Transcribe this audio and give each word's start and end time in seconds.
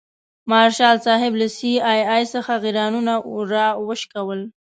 مارشال 0.51 0.95
صاحب 1.07 1.33
له 1.41 1.47
سي 1.57 1.71
آی 1.91 1.99
اې 2.13 2.23
څخه 2.33 2.53
غیرانونه 2.63 3.13
راوشکول. 3.51 4.39